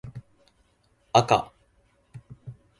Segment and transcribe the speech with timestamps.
[1.13, 1.51] あか